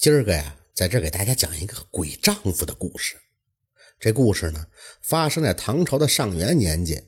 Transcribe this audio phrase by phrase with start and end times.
[0.00, 3.16] 今儿个呀，在这给大家讲一个鬼丈夫的故事。
[3.98, 4.68] 这故事呢，
[5.02, 7.04] 发生在唐朝的上元年间。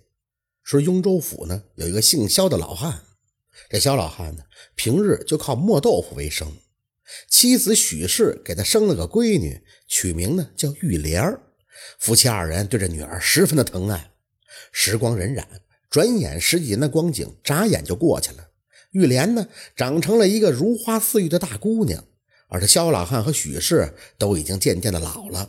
[0.63, 3.01] 说雍州府呢，有一个姓萧的老汉。
[3.71, 4.45] 这肖老汉呢，
[4.75, 6.53] 平日就靠磨豆腐为生。
[7.31, 11.41] 妻子许氏给他生了个闺女，取名呢叫玉莲儿。
[11.99, 14.13] 夫妻二人对这女儿十分的疼爱。
[14.71, 15.47] 时光荏苒，
[15.89, 18.51] 转眼十几年的光景，眨眼就过去了。
[18.91, 22.05] 玉莲呢，长成了一个如花似玉的大姑娘。
[22.53, 25.49] 而这肖老汉和许氏都已经渐渐的老了。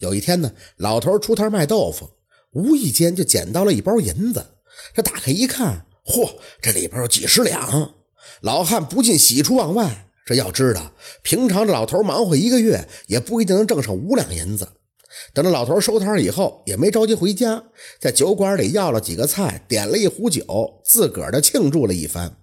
[0.00, 2.10] 有一天呢，老头出摊卖豆腐，
[2.52, 4.44] 无意间就捡到了一包银子。
[4.92, 6.30] 这打开一看，嚯，
[6.60, 7.94] 这里边有几十两。
[8.42, 10.10] 老汉不禁喜出望外。
[10.26, 14.68] 这要知道，平常这老头忙活一个月，也不一定能挣上五两银子。
[15.32, 17.64] 等着老头收摊以后，也没着急回家，
[17.98, 22.36] 在酒馆里要了几个菜，点了一壶酒，自个儿的庆祝了一番。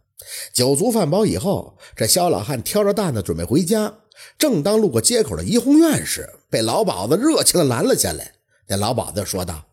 [0.53, 3.93] 酒足饭饱以后，这肖老汉挑着担子准备回家。
[4.37, 8.33] 正当路过街口的怡红院时，被老鸨子热情的拦了下来。
[8.67, 9.65] 那老鸨子说道：“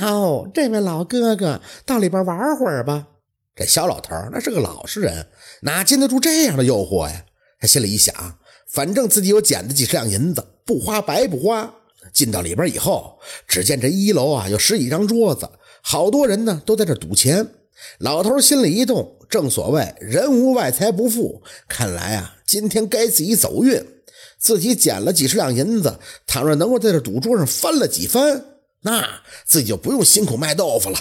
[0.00, 3.08] 哟，这位老哥哥，到里边玩会儿吧。”
[3.54, 5.28] 这肖老头那是个老实人，
[5.60, 7.24] 哪经得住这样的诱惑呀？
[7.60, 8.38] 他心里一想，
[8.70, 11.74] 反正自己有捡的几十两银子，不花白不花。
[12.12, 15.48] 进到里边以后，只见这一楼啊有十几张桌子，
[15.82, 17.46] 好多人呢都在这赌钱。
[17.98, 23.84] 老头心里一动，正所谓人无外财不富，看来啊，今天该自己走运。
[24.38, 28.44] 自己捡了几十两银子，倘若能够在这赌桌上翻了几番，
[28.80, 30.98] 那自己就不用辛苦卖豆腐了。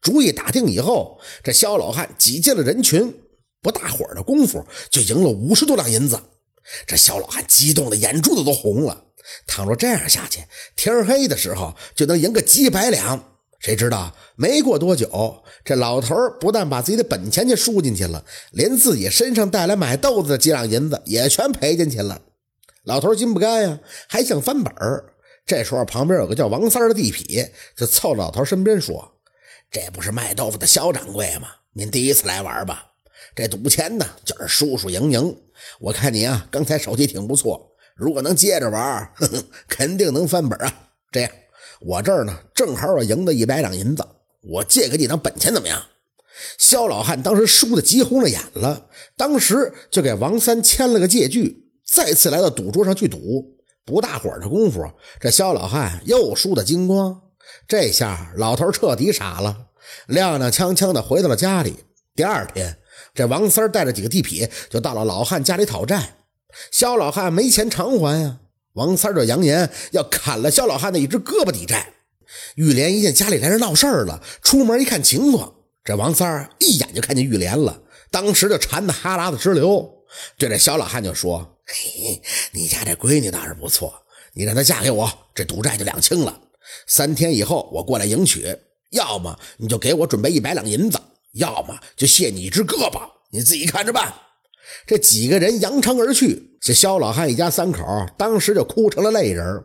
[0.00, 3.12] 主意打定以后，这肖老汉挤进了人群，
[3.60, 6.20] 不大会儿的功夫就赢了五十多两银子。
[6.86, 9.06] 这肖老汉激动的眼珠子都红了。
[9.48, 10.44] 倘若这样下去，
[10.76, 13.39] 天黑的时候就能赢个几百两。
[13.60, 22.22] 谁知道没过多久，这老头不但把自己的本钱就输进去了，连自己身上带来买豆子的几两银子也全赔进去了。
[22.84, 25.04] 老头心不甘呀，还想翻本儿。
[25.44, 29.12] 这时候旁边有个叫王三的地痞，就凑老头身边说
[29.70, 31.48] ：“这不是卖豆腐的肖掌柜吗？
[31.74, 32.86] 您第一次来玩吧？
[33.36, 35.36] 这赌钱呢，就是输输赢赢。
[35.80, 40.72] 我看你啊，刚才手气挺不错，如果能接着玩， 呵呵肯定能翻本啊。
[41.12, 41.30] 这样。”
[41.80, 44.06] 我这儿呢，正好我赢得一百两银子，
[44.42, 45.82] 我借给你当本钱，怎么样？
[46.58, 48.86] 肖老汉当时输得急红了眼了，
[49.16, 53.18] 当时就给王三签了个借据，再次来到赌桌上去赌。
[53.84, 57.20] 不大会儿的功夫，这肖老汉又输得精光。
[57.66, 59.66] 这下老头彻底傻了，
[60.08, 61.74] 踉踉跄跄的回到了家里。
[62.14, 62.78] 第二天，
[63.14, 66.16] 这王三带着几个地痞就到了老汉家里讨债。
[66.70, 68.38] 肖老汉没钱偿还呀。
[68.74, 71.94] 王三就扬言要砍了肖老汉的一只胳膊抵债。
[72.54, 79.90] 玉莲一见家里来人闹事儿了，出门一看情况，这王三一眼就看见玉莲了，当时就馋得哈喇子直流，
[80.38, 82.22] 对这肖老汉就说：“嘿，
[82.52, 83.92] 你家这闺女倒是不错，
[84.34, 86.40] 你让她嫁给我，这赌债就两清了。
[86.86, 88.56] 三天以后我过来迎娶，
[88.90, 91.00] 要么你就给我准备一百两银子，
[91.32, 93.00] 要么就卸你一只胳膊，
[93.32, 94.14] 你自己看着办。”
[94.86, 97.82] 这几个人扬长而去，这肖老汉一家三口
[98.16, 99.64] 当时就哭成了泪人。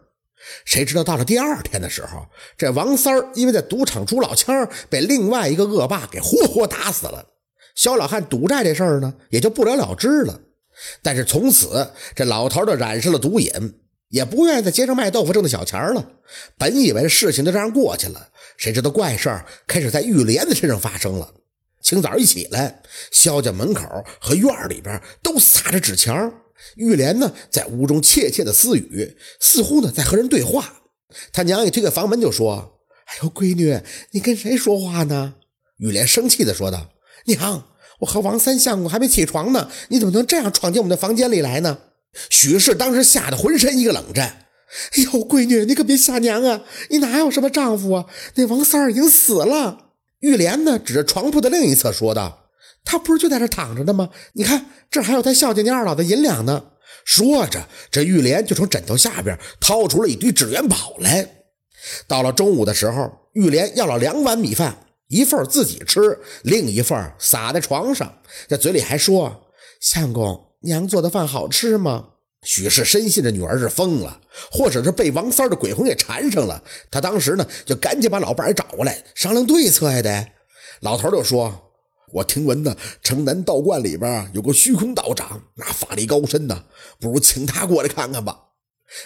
[0.63, 2.25] 谁知道到了第二天的时候，
[2.57, 7.25] 这王三儿因为在赌场出老千，被另外一个恶霸给活活打死了。
[7.73, 10.39] 肖老汉赌债这事儿呢，也就不了了之了。
[11.01, 13.51] 但是从此，这老头就染上了毒瘾，
[14.09, 16.05] 也不愿意在街上卖豆腐挣的小钱了。
[16.57, 21.33] 本以为事情就这样过去了，谁知道怪事儿开始在玉莲子身上发生了。
[21.85, 22.81] 清早一起来，
[23.11, 23.83] 萧家门口
[24.19, 26.33] 和院里边都撒着纸钱
[26.77, 30.81] 玉莲呢，在屋中窃窃的私语，似乎呢在和人对话。
[31.31, 33.79] 他娘一推开房门就说：“哎呦，闺女，
[34.11, 35.35] 你跟谁说话呢？”
[35.77, 36.89] 玉莲生气的说道
[37.27, 37.67] ：“娘，
[37.99, 41.77] 我和王三相公还没起床呢，你怎么能这样闯进我们的房间里来呢？”
[42.31, 44.47] 许氏当时吓得浑身一个冷战。
[44.97, 46.63] “哎呦，闺女，你可别吓娘啊！
[46.89, 48.05] 你哪有什么丈夫啊？
[48.33, 49.83] 那王三儿已经死了。”
[50.25, 52.47] 玉莲呢，指着床铺的另一侧说道
[52.83, 54.09] ：“他不是就在这躺着呢吗？
[54.33, 56.65] 你看，这还有他孝敬您二老的银两呢。”
[57.05, 61.29] 说着，这玉莲就从枕头下边掏出了一堆纸元宝来。
[62.07, 64.75] 到了中午的时候，玉莲要了两碗米饭，
[65.09, 68.11] 一份自己吃，另一份撒在床上，
[68.47, 69.45] 在嘴里还说
[69.79, 72.07] ：“相公，娘做的饭好吃吗？”
[72.41, 74.21] 许氏深信这女儿是疯了，
[74.51, 76.63] 或者是被王三的鬼魂给缠上了。
[76.91, 80.01] 他当时呢，就赶紧把老伴儿找过来商量对策呀。
[80.01, 80.27] 得，
[80.81, 81.71] 老头就说
[82.13, 86.65] ：“我听闻呢，城南道观里边有个虚空道长，那法力高深呢，
[86.99, 88.41] 不如请他过来看看吧。”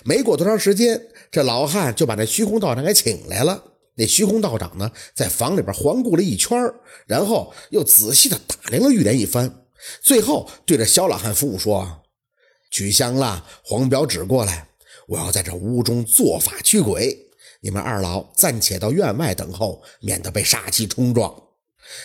[0.04, 3.64] 没过多长时间，这老汉就把那虚空道长给请来了。
[3.96, 6.58] 那虚空道长呢，在房里边环顾了一圈，
[7.06, 9.66] 然后又仔细的打量了玉莲一番，
[10.02, 12.02] 最后对着肖老汉夫妇说。
[12.72, 14.69] 取香蜡、黄表纸过来，
[15.09, 17.17] 我要在这屋中做法驱鬼。
[17.61, 21.33] 你们二老暂且到院外等候，免得被煞气冲撞。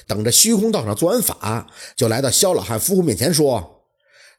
[0.06, 3.84] 等着虚空道上做完法，就来到萧老汉夫妇面前说：“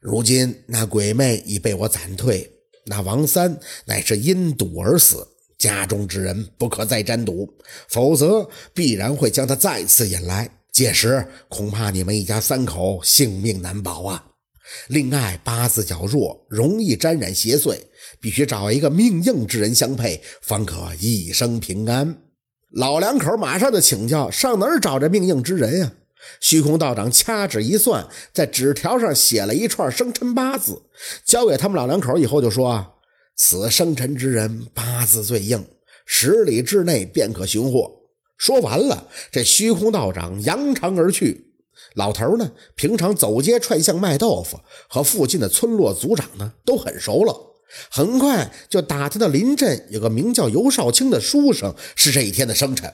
[0.02, 2.50] 如今那鬼魅已被我斩退，
[2.86, 5.26] 那王三乃是因赌而死，
[5.56, 7.48] 家中之人不可再沾赌，
[7.88, 10.50] 否则必然会将他再次引来。
[10.72, 14.26] 届时恐怕你们一家三口性命难保啊！
[14.88, 17.78] 另外八字较弱，容易沾染邪祟，
[18.20, 22.18] 必须找一个命硬之人相配，方可一生平安。”
[22.72, 25.92] 老两口马上就请教：上哪儿找这命硬之人呀？
[26.40, 30.82] 虚空道长掐指一算，在纸条上写了一串生辰八字，
[31.24, 32.94] 交给他们老两口以后就说
[33.36, 35.64] ：“此生辰之人八字最硬，
[36.04, 37.92] 十里之内便可寻获。”
[38.36, 41.54] 说完了，这虚空道长扬长而去。
[41.94, 47.34] 老头呢，平常走街串巷卖豆腐，和附近的村落族长呢都很熟了。
[47.90, 52.92] 很快就打听到临镇有个名叫尤少卿的书生是这一天的生辰，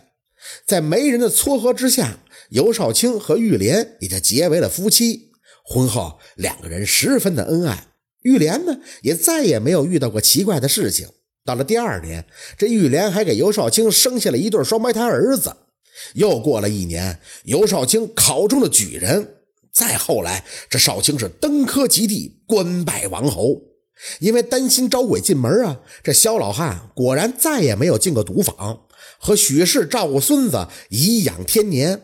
[0.67, 2.19] 在媒人的撮合之下，
[2.51, 5.31] 尤少卿和玉莲也就结为了夫妻。
[5.65, 7.89] 婚后两个人十分的恩爱，
[8.23, 11.07] 玉莲呢也再也没有遇到过奇怪的事情。
[11.45, 12.25] 到了第二年，
[12.57, 15.55] 这玉莲还给尤少卿生下了一对双胞胎儿子。
[16.15, 19.37] 又过了一年，尤少卿考中了举人。
[19.73, 23.61] 再后来，这少卿是登科及第，官拜王侯。
[24.19, 28.81] 因为担心招鬼进门啊，这萧老汉果然再也没有进过赌坊，
[29.19, 32.03] 和许氏照顾孙子，颐养天年。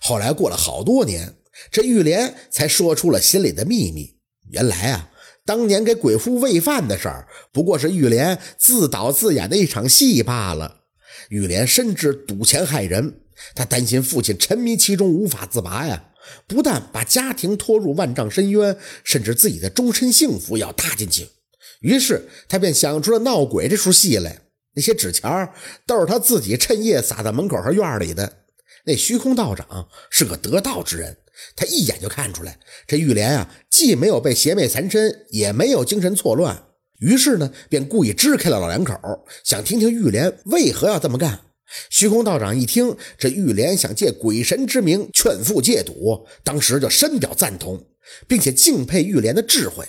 [0.00, 1.36] 后来过了好多年，
[1.70, 4.16] 这玉莲才说出了心里的秘密。
[4.50, 5.10] 原来啊，
[5.46, 10.79] 当年给鬼夫喂饭的事儿，不过是玉莲自导自演的一场戏罢了。
[11.28, 13.20] 玉莲深知赌钱害人，
[13.54, 16.06] 她担心父亲沉迷其中无法自拔呀。
[16.46, 21.28] 不但把家庭拖入万丈深渊，甚至自己的终身幸福要搭进去。
[21.80, 24.42] 于是他便想出了闹鬼这出戏来。
[24.74, 25.48] 那些纸钱
[25.84, 28.44] 都是他自己趁夜撒在门口和院里的。
[28.84, 31.16] 那虚空道长是个得道之人，
[31.56, 36.64] 他一眼就看出来这玉莲啊，既没有被邪魅缠身，也没有精神错乱。
[37.00, 38.94] 于是呢，便故意支开了老两口，
[39.42, 41.40] 想听听玉莲为何要这么干。
[41.88, 47.82] 虚空道长一听这玉莲想借鬼神之名劝父戒赌，当时就深表赞同，
[48.26, 49.86] 并且敬佩玉莲的智慧。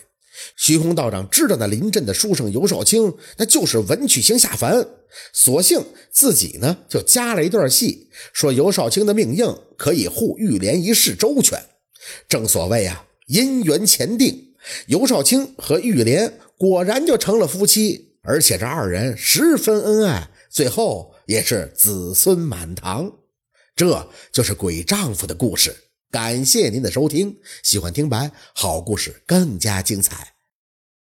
[0.56, 4.88] 虚空道长知道那临阵的书生尤少卿那就是文曲星下凡，
[5.34, 11.62] 索性自己呢就加了一段戏，说尤少卿的命硬，可以护玉莲一世周全。
[12.30, 14.54] 正所谓啊，姻缘前定，
[14.88, 21.16] 尤少卿和玉莲果然就成了夫妻，而且这二人十分恩爱，最后。
[21.28, 23.10] 也是子孙满堂，
[23.74, 25.74] 这就是鬼丈夫的故事。
[26.10, 30.34] 感谢您的收听，喜欢听白好故事更加精彩。